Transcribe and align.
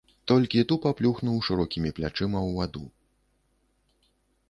Толькі 0.29 0.63
тупа 0.71 0.93
плюхнуў 1.01 1.37
шырокімі 1.49 1.89
плячыма 2.01 2.39
ў 2.43 2.59
ваду. 2.59 2.85